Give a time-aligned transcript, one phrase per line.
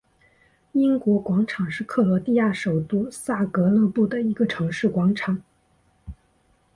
[0.71, 5.43] 英国广场是克罗地亚首都萨格勒布的一个城市广场。